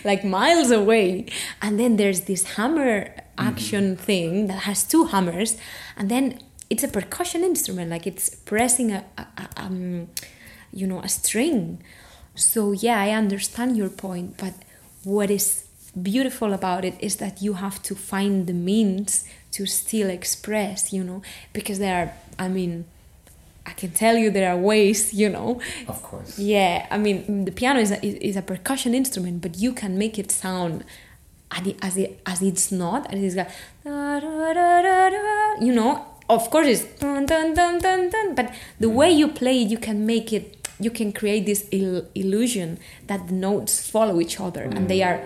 like 0.04 0.24
miles 0.24 0.72
away. 0.72 1.26
And 1.62 1.80
then 1.80 1.98
there's 1.98 2.22
this 2.22 2.56
hammer 2.56 3.14
action 3.38 3.96
mm. 3.96 4.00
thing 4.00 4.48
that 4.48 4.60
has 4.64 4.84
two 4.84 5.06
hammers. 5.06 5.58
And 5.98 6.10
then 6.10 6.40
it's 6.70 6.84
a 6.84 6.88
percussion 6.88 7.44
instrument. 7.44 7.92
Like 7.92 8.08
it's 8.08 8.30
pressing 8.30 8.92
a, 8.92 9.06
a, 9.18 9.28
a 9.38 9.50
um, 9.58 10.08
you 10.72 10.88
know 10.88 11.00
a 11.00 11.10
string. 11.10 11.82
So 12.36 12.72
yeah 12.72 13.00
i 13.00 13.12
understand 13.12 13.78
your 13.78 13.90
point. 13.90 14.38
But 14.38 14.54
what 15.04 15.30
is 15.30 15.68
beautiful 16.02 16.54
about 16.54 16.84
it 16.84 16.96
is 17.00 17.18
that 17.18 17.42
you 17.42 17.54
have 17.54 17.82
to 17.84 17.96
find 17.96 18.48
the 18.48 18.54
means 18.54 19.24
to 19.52 19.66
still 19.66 20.10
express 20.10 20.92
you 20.92 21.04
know? 21.04 21.22
Because 21.54 21.80
there 21.80 21.96
are 21.96 22.14
i 22.38 22.50
mean 22.50 22.86
i 23.66 23.72
can 23.72 23.92
tell 23.92 24.16
you 24.16 24.30
there 24.30 24.50
are 24.52 24.58
ways 24.58 25.14
you 25.14 25.30
know. 25.30 25.60
Of 25.88 26.02
course. 26.04 26.40
Yeah 26.40 26.88
i 26.92 26.98
mean 26.98 27.46
the 27.46 27.52
piano 27.52 27.80
is 27.80 27.92
a, 27.92 28.06
is 28.06 28.36
a 28.36 28.42
percussion 28.42 28.94
instrument 28.94 29.42
but 29.42 29.58
you 29.58 29.74
can 29.74 29.98
make 29.98 30.20
it 30.20 30.32
sound 30.32 30.84
as 31.82 31.98
it, 31.98 32.20
as 32.26 32.42
it's 32.42 32.72
not 32.72 33.14
as 33.14 33.22
it's 33.22 33.36
got 33.36 33.50
you 35.62 35.74
know? 35.74 36.06
Of 36.28 36.50
course 36.50 36.68
it's 36.68 36.84
dun, 37.00 37.26
dun, 37.28 37.54
dun, 37.54 37.80
dun, 37.80 38.10
dun, 38.10 38.36
but 38.36 38.52
the 38.80 38.90
way 38.90 39.12
you 39.12 39.28
play 39.28 39.62
it 39.62 39.70
you 39.70 39.78
can 39.78 40.06
make 40.06 40.34
it 40.34 40.68
you 40.80 40.90
can 40.90 41.14
create 41.14 41.46
this 41.46 41.68
il- 41.72 42.06
illusion 42.16 42.80
that 43.08 43.28
the 43.28 43.34
notes 43.34 43.90
follow 43.90 44.20
each 44.20 44.40
other 44.40 44.66
mm. 44.66 44.76
and 44.76 44.90
they 44.90 45.04
are 45.04 45.22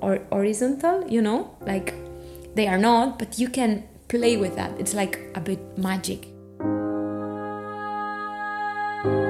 or- 0.00 0.22
horizontal 0.30 1.08
you 1.08 1.22
know? 1.22 1.56
Like 1.60 1.94
they 2.56 2.66
are 2.66 2.78
not 2.78 3.18
but 3.18 3.38
you 3.38 3.48
can 3.48 3.84
play 4.08 4.36
with 4.36 4.56
that. 4.56 4.72
It's 4.80 4.92
like 4.92 5.20
a 5.36 5.40
bit 5.40 5.60
magic 5.78 6.26
Thank 9.02 9.14
you. 9.14 9.29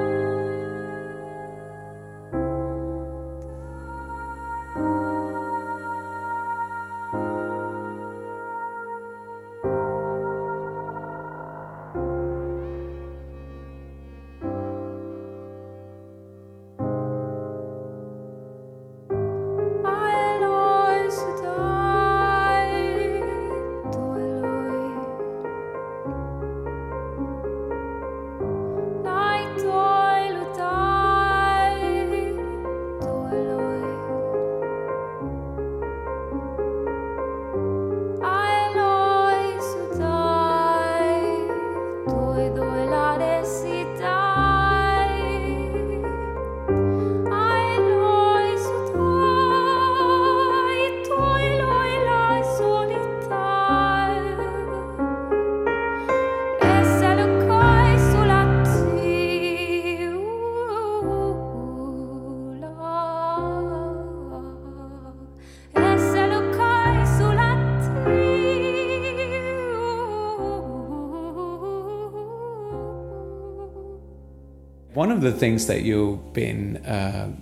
One 75.00 75.10
of 75.10 75.22
the 75.22 75.32
things 75.32 75.66
that 75.66 75.80
you've 75.80 76.34
been 76.34 76.76
uh, 76.84 77.32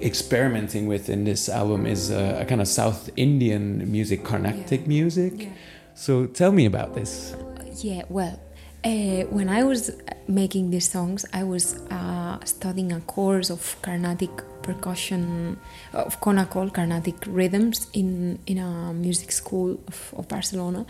experimenting 0.00 0.86
with 0.86 1.10
in 1.10 1.24
this 1.24 1.50
album 1.50 1.84
is 1.84 2.10
uh, 2.10 2.38
a 2.40 2.46
kind 2.46 2.62
of 2.62 2.68
South 2.68 3.10
Indian 3.16 3.92
music, 3.92 4.24
Carnatic 4.24 4.80
yeah. 4.80 4.88
music. 4.88 5.32
Yeah. 5.36 5.48
So 5.94 6.24
tell 6.24 6.52
me 6.52 6.64
about 6.64 6.94
this. 6.94 7.36
Yeah, 7.82 8.04
well, 8.08 8.40
uh, 8.82 9.24
when 9.28 9.50
I 9.50 9.62
was 9.62 9.90
making 10.26 10.70
these 10.70 10.88
songs, 10.88 11.26
I 11.34 11.44
was 11.44 11.74
uh, 11.90 12.38
studying 12.46 12.92
a 12.92 13.00
course 13.00 13.50
of 13.50 13.76
Carnatic 13.82 14.30
percussion, 14.62 15.58
of 15.92 16.18
Konnakol, 16.22 16.72
Carnatic 16.72 17.16
rhythms, 17.26 17.88
in, 17.92 18.38
in 18.46 18.56
a 18.56 18.94
music 18.94 19.32
school 19.32 19.78
of, 19.86 20.14
of 20.16 20.28
Barcelona. 20.28 20.86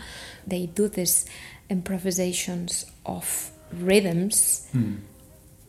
They 0.47 0.67
do 0.67 0.87
these 0.87 1.25
improvisations 1.69 2.85
of 3.05 3.51
rhythms. 3.73 4.69
Hmm 4.71 5.10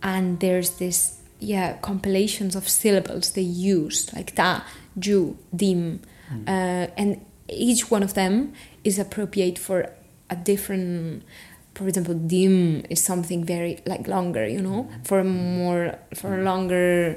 and 0.02 0.40
there's 0.40 0.78
this 0.78 1.20
yeah 1.38 1.76
compilations 1.78 2.54
of 2.54 2.68
syllables 2.68 3.32
they 3.32 3.42
use 3.42 4.12
like 4.14 4.34
ta 4.34 4.64
ju 4.98 5.36
dim 5.54 6.00
mm. 6.30 6.48
uh, 6.48 6.86
and 6.96 7.24
each 7.48 7.90
one 7.90 8.02
of 8.02 8.14
them 8.14 8.52
is 8.84 8.98
appropriate 8.98 9.58
for 9.58 9.90
a 10.30 10.36
different 10.36 11.22
for 11.74 11.88
example, 11.88 12.14
dim 12.14 12.84
is 12.90 13.02
something 13.02 13.44
very 13.44 13.80
like 13.86 14.06
longer, 14.06 14.46
you 14.46 14.60
know, 14.60 14.90
for 15.04 15.20
a 15.20 15.24
more 15.24 15.98
for 16.14 16.38
a 16.38 16.42
longer 16.42 17.16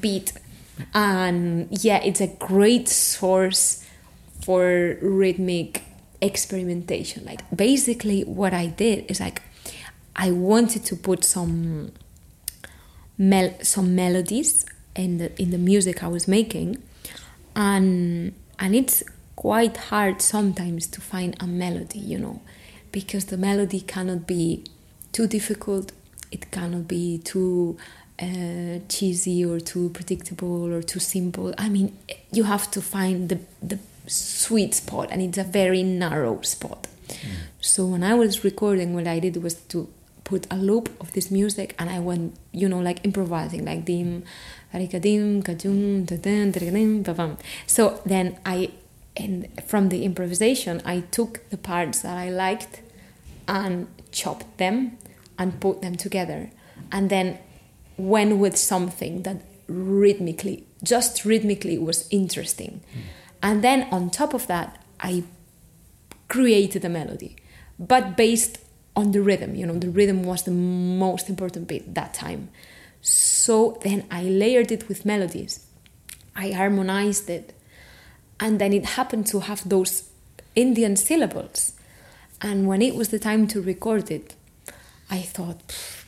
beat, 0.00 0.32
and 0.92 1.68
yeah, 1.70 2.02
it's 2.04 2.20
a 2.20 2.26
great 2.26 2.88
source 2.88 3.86
for 4.42 4.98
rhythmic 5.00 5.82
experimentation. 6.20 7.24
Like 7.24 7.40
basically, 7.54 8.22
what 8.24 8.52
I 8.52 8.66
did 8.66 9.10
is 9.10 9.20
like 9.20 9.42
I 10.14 10.30
wanted 10.30 10.84
to 10.86 10.96
put 10.96 11.24
some 11.24 11.92
mel- 13.18 13.54
some 13.62 13.94
melodies 13.94 14.66
in 14.94 15.18
the 15.18 15.40
in 15.40 15.50
the 15.50 15.58
music 15.58 16.02
I 16.02 16.08
was 16.08 16.26
making, 16.26 16.82
and 17.54 18.32
and 18.58 18.74
it's 18.74 19.02
quite 19.36 19.76
hard 19.76 20.22
sometimes 20.22 20.86
to 20.88 21.00
find 21.00 21.36
a 21.40 21.46
melody, 21.46 21.98
you 21.98 22.18
know, 22.18 22.40
because 22.92 23.26
the 23.26 23.36
melody 23.36 23.80
cannot 23.80 24.26
be 24.26 24.64
too 25.12 25.26
difficult, 25.26 25.92
it 26.30 26.50
cannot 26.50 26.88
be 26.88 27.18
too 27.18 27.76
uh, 28.18 28.78
cheesy 28.88 29.44
or 29.44 29.60
too 29.60 29.90
predictable 29.90 30.72
or 30.72 30.82
too 30.82 31.00
simple. 31.00 31.54
I 31.58 31.68
mean, 31.68 31.96
you 32.32 32.44
have 32.44 32.70
to 32.72 32.80
find 32.80 33.28
the 33.28 33.40
the 33.62 33.78
sweet 34.06 34.74
spot, 34.74 35.08
and 35.10 35.20
it's 35.22 35.38
a 35.38 35.44
very 35.44 35.82
narrow 35.82 36.40
spot. 36.42 36.86
Mm. 37.08 37.16
So 37.60 37.86
when 37.86 38.02
I 38.02 38.14
was 38.14 38.44
recording, 38.44 38.94
what 38.94 39.06
I 39.06 39.18
did 39.18 39.42
was 39.42 39.54
to 39.54 39.88
put 40.26 40.46
a 40.50 40.56
loop 40.56 40.90
of 41.00 41.12
this 41.12 41.30
music, 41.30 41.74
and 41.78 41.88
I 41.88 42.00
went, 42.00 42.36
you 42.52 42.68
know, 42.68 42.80
like 42.80 43.00
improvising, 43.04 43.64
like 43.64 43.84
dim, 43.86 44.24
so 47.66 48.00
then 48.04 48.38
I, 48.44 48.70
and 49.16 49.48
from 49.66 49.88
the 49.88 50.04
improvisation, 50.04 50.82
I 50.84 51.00
took 51.10 51.48
the 51.48 51.56
parts 51.56 52.02
that 52.02 52.18
I 52.18 52.28
liked 52.28 52.82
and 53.48 53.86
chopped 54.10 54.58
them 54.58 54.98
and 55.38 55.60
put 55.60 55.80
them 55.80 55.94
together, 55.94 56.50
and 56.92 57.08
then 57.08 57.38
went 57.96 58.36
with 58.36 58.56
something 58.56 59.22
that 59.22 59.36
rhythmically, 59.68 60.66
just 60.82 61.24
rhythmically, 61.24 61.78
was 61.78 62.08
interesting. 62.10 62.80
Mm. 62.92 63.00
And 63.42 63.64
then 63.64 63.86
on 63.92 64.10
top 64.10 64.34
of 64.34 64.46
that, 64.48 64.82
I 65.00 65.22
created 66.28 66.84
a 66.84 66.88
melody, 66.88 67.36
but 67.78 68.16
based 68.16 68.58
on 68.96 69.12
the 69.12 69.20
rhythm. 69.20 69.54
You 69.54 69.66
know, 69.66 69.78
the 69.78 69.90
rhythm 69.90 70.24
was 70.24 70.42
the 70.42 70.50
most 70.50 71.28
important 71.28 71.68
bit 71.68 71.94
that 71.94 72.14
time. 72.14 72.48
So 73.02 73.78
then 73.82 74.04
I 74.10 74.22
layered 74.22 74.72
it 74.72 74.88
with 74.88 75.04
melodies. 75.04 75.64
I 76.34 76.50
harmonized 76.50 77.30
it. 77.30 77.52
And 78.40 78.58
then 78.58 78.72
it 78.72 78.84
happened 78.84 79.26
to 79.28 79.40
have 79.40 79.68
those 79.68 80.10
Indian 80.54 80.96
syllables. 80.96 81.74
And 82.40 82.66
when 82.66 82.82
it 82.82 82.94
was 82.94 83.08
the 83.08 83.18
time 83.18 83.46
to 83.48 83.60
record 83.60 84.10
it, 84.10 84.34
I 85.08 85.20
thought, 85.20 85.62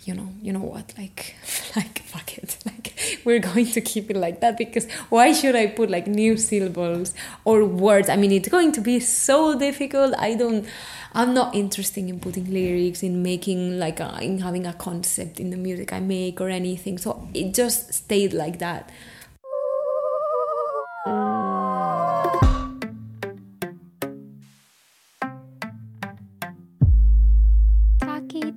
you 0.04 0.14
know, 0.14 0.28
you 0.42 0.52
know 0.52 0.60
what, 0.60 0.92
like, 0.98 1.36
like 1.76 2.00
fuck 2.00 2.36
it, 2.36 2.58
like 2.66 3.20
we're 3.24 3.38
going 3.38 3.66
to 3.66 3.80
keep 3.80 4.10
it 4.10 4.16
like 4.16 4.40
that 4.40 4.58
because 4.58 4.90
why 5.08 5.32
should 5.32 5.54
I 5.54 5.68
put 5.68 5.90
like 5.90 6.06
new 6.06 6.36
syllables 6.36 7.14
or 7.44 7.64
words? 7.64 8.08
I 8.08 8.16
mean, 8.16 8.32
it's 8.32 8.48
going 8.48 8.72
to 8.72 8.80
be 8.80 9.00
so 9.00 9.58
difficult. 9.58 10.14
I 10.18 10.34
don't, 10.34 10.66
I'm 11.12 11.34
not 11.34 11.54
interested 11.54 12.04
in 12.08 12.20
putting 12.20 12.52
lyrics, 12.52 13.02
in 13.02 13.22
making 13.22 13.78
like 13.78 14.00
a, 14.00 14.18
in 14.20 14.38
having 14.38 14.66
a 14.66 14.72
concept 14.72 15.40
in 15.40 15.50
the 15.50 15.56
music 15.56 15.92
I 15.92 16.00
make 16.00 16.40
or 16.40 16.48
anything. 16.48 16.98
So 16.98 17.28
it 17.34 17.54
just 17.54 17.92
stayed 17.92 18.32
like 18.32 18.58
that. 18.58 18.90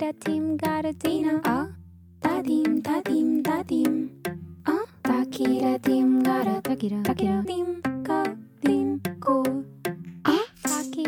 da 0.02 0.12
tim 0.26 0.58
gada 0.58 0.92
dina 1.04 1.34
ah 1.46 1.68
da 2.24 2.42
dim 2.48 2.82
da 2.82 2.96
dim 3.10 3.44
da 3.48 3.58
dim 3.72 4.10
ah 4.66 4.86
da 5.08 5.18
kira 5.36 5.74
dim 5.88 6.24
gada 6.28 6.56
takira 6.68 7.02
takira 7.10 7.38
dim 7.50 7.68
ka 8.08 8.20
dim 8.66 8.98
ko 9.26 9.38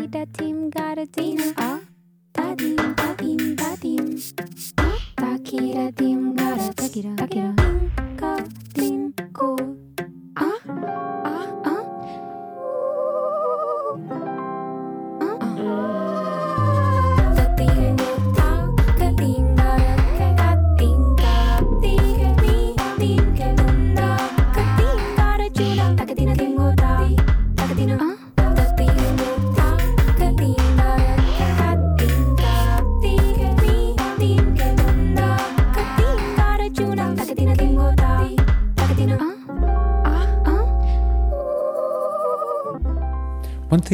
da 0.02 0.24
tim 0.36 0.70
gada 0.70 1.04
dina 1.16 1.44
ah 1.56 1.78
da 2.34 2.54
dim 2.58 2.76
da 2.96 3.08
dim 3.20 3.56
da 3.56 3.70
dim 3.82 4.06
ah 4.78 4.98
da 5.22 5.38
kira 5.44 5.90
dim 5.98 6.34
gada 6.36 6.72
takira 6.76 7.14
takira 7.16 7.54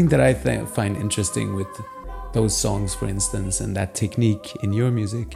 thing 0.01 0.09
that 0.09 0.21
I 0.21 0.33
th- 0.33 0.69
find 0.69 0.97
interesting 0.97 1.55
with 1.55 1.69
those 2.33 2.57
songs, 2.57 2.95
for 2.95 3.07
instance, 3.07 3.61
and 3.61 3.77
that 3.77 3.95
technique 3.95 4.57
in 4.63 4.73
your 4.73 4.91
music 4.91 5.35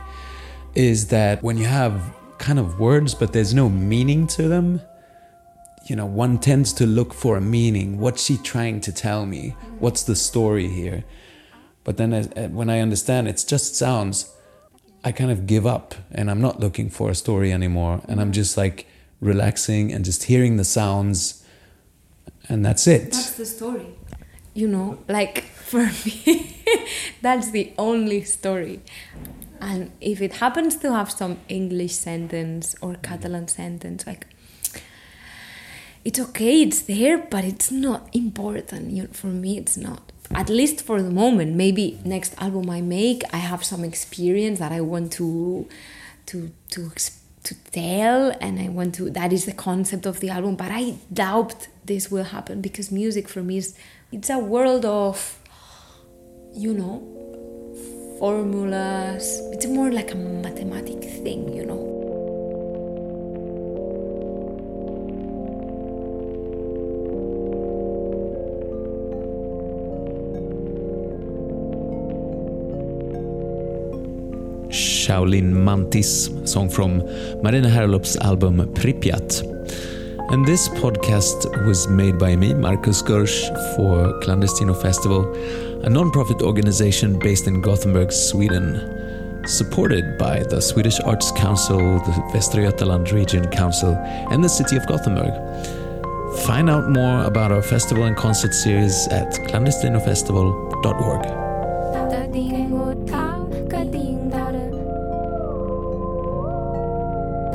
is 0.74 1.08
that 1.08 1.42
when 1.42 1.58
you 1.58 1.66
have 1.66 2.14
kind 2.38 2.58
of 2.58 2.80
words, 2.80 3.14
but 3.14 3.32
there's 3.32 3.52
no 3.52 3.68
meaning 3.68 4.26
to 4.26 4.48
them, 4.48 4.80
you 5.86 5.96
know, 5.96 6.06
one 6.06 6.38
tends 6.38 6.72
to 6.72 6.86
look 6.86 7.12
for 7.12 7.36
a 7.36 7.40
meaning. 7.40 7.98
What's 7.98 8.24
she 8.24 8.38
trying 8.38 8.80
to 8.82 8.92
tell 8.92 9.26
me? 9.26 9.54
What's 9.80 10.02
the 10.02 10.16
story 10.16 10.68
here? 10.68 11.04
But 11.84 11.98
then 11.98 12.14
uh, 12.14 12.48
when 12.48 12.70
I 12.70 12.80
understand 12.80 13.28
it's 13.28 13.44
just 13.44 13.76
sounds, 13.76 14.32
I 15.04 15.12
kind 15.12 15.30
of 15.30 15.46
give 15.46 15.66
up 15.66 15.94
and 16.10 16.30
I'm 16.30 16.40
not 16.40 16.58
looking 16.58 16.88
for 16.88 17.10
a 17.10 17.14
story 17.14 17.52
anymore. 17.52 18.00
And 18.08 18.18
I'm 18.18 18.32
just 18.32 18.56
like 18.56 18.86
relaxing 19.20 19.92
and 19.92 20.06
just 20.06 20.24
hearing 20.24 20.56
the 20.56 20.64
sounds, 20.64 21.44
and 22.48 22.64
that's 22.64 22.86
it. 22.86 23.12
That's 23.12 23.36
the 23.36 23.44
story 23.44 23.86
you 24.54 24.68
know, 24.68 24.98
like 25.08 25.42
for 25.70 25.90
me, 26.04 26.62
that's 27.20 27.50
the 27.50 27.72
only 27.76 28.24
story. 28.24 28.80
And 29.60 29.92
if 30.00 30.20
it 30.20 30.34
happens 30.34 30.76
to 30.76 30.92
have 30.92 31.10
some 31.10 31.38
English 31.48 31.94
sentence 31.94 32.74
or 32.80 32.92
mm. 32.94 33.02
Catalan 33.02 33.48
sentence, 33.48 34.06
like 34.06 34.26
it's 36.04 36.20
okay, 36.20 36.62
it's 36.62 36.82
there, 36.82 37.18
but 37.18 37.44
it's 37.44 37.70
not 37.70 38.08
important. 38.14 38.90
You 38.90 39.04
know, 39.04 39.08
for 39.12 39.28
me, 39.28 39.58
it's 39.58 39.76
not. 39.76 40.12
At 40.30 40.48
least 40.48 40.82
for 40.82 41.02
the 41.02 41.10
moment. 41.10 41.54
Maybe 41.54 41.98
next 42.04 42.34
album 42.40 42.68
I 42.70 42.80
make, 42.80 43.22
I 43.32 43.38
have 43.38 43.64
some 43.64 43.84
experience 43.84 44.58
that 44.58 44.72
I 44.72 44.80
want 44.80 45.12
to 45.12 45.68
to 46.26 46.50
to 46.70 46.90
to 47.44 47.54
tell, 47.72 48.36
and 48.40 48.58
I 48.58 48.68
want 48.68 48.94
to. 48.96 49.10
That 49.10 49.32
is 49.32 49.46
the 49.46 49.52
concept 49.52 50.06
of 50.06 50.20
the 50.20 50.30
album. 50.30 50.56
But 50.56 50.70
I 50.70 50.96
doubt 51.12 51.68
this 51.86 52.10
will 52.10 52.24
happen 52.24 52.60
because 52.60 52.90
music 52.90 53.28
for 53.28 53.42
me 53.42 53.58
is 53.58 53.74
it's 54.12 54.30
a 54.30 54.38
world 54.38 54.84
of 54.84 55.38
you 56.52 56.72
know 56.72 57.02
formulas 58.18 59.40
it's 59.52 59.66
more 59.66 59.90
like 59.90 60.12
a 60.12 60.16
mathematic 60.16 61.02
thing 61.02 61.52
you 61.54 61.64
know 61.64 61.94
Shaolin 75.04 75.52
Mantis, 75.52 76.30
song 76.44 76.70
from 76.70 76.98
Marina 77.42 77.68
Herlop's 77.68 78.16
album 78.16 78.56
Pripyat. 78.72 79.93
And 80.30 80.46
this 80.46 80.68
podcast 80.68 81.66
was 81.66 81.86
made 81.86 82.18
by 82.18 82.34
me, 82.34 82.54
Markus 82.54 83.02
Görsch, 83.02 83.46
for 83.76 84.18
Clandestino 84.20 84.74
Festival, 84.80 85.32
a 85.84 85.90
non-profit 85.90 86.42
organization 86.42 87.18
based 87.18 87.46
in 87.46 87.60
Gothenburg, 87.60 88.10
Sweden, 88.10 89.42
supported 89.46 90.16
by 90.18 90.42
the 90.42 90.60
Swedish 90.60 90.98
Arts 91.00 91.30
Council, 91.32 91.78
the 91.98 92.12
Västra 92.32 92.70
Götaland 92.70 93.12
Region 93.12 93.46
Council, 93.50 93.94
and 94.30 94.42
the 94.42 94.48
city 94.48 94.76
of 94.76 94.86
Gothenburg. 94.86 95.34
Find 96.46 96.70
out 96.70 96.90
more 96.90 97.24
about 97.24 97.52
our 97.52 97.62
festival 97.62 98.04
and 98.04 98.16
concert 98.16 98.54
series 98.54 99.06
at 99.08 99.30
clandestinofestival.org. 99.48 101.44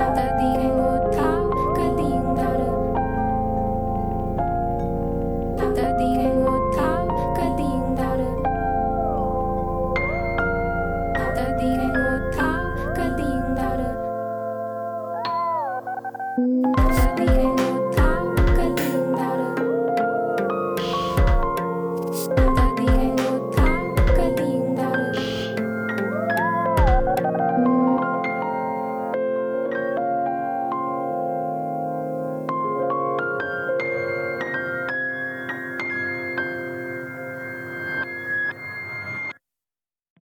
da 0.09 1.08